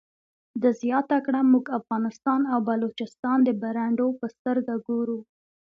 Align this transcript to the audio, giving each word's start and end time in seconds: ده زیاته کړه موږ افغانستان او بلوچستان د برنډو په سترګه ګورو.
ده 0.61 0.69
زیاته 0.81 1.17
کړه 1.25 1.39
موږ 1.53 1.65
افغانستان 1.79 2.41
او 2.51 2.59
بلوچستان 2.67 3.37
د 3.43 3.49
برنډو 3.61 4.07
په 4.19 4.25
سترګه 4.35 4.73
ګورو. 4.87 5.19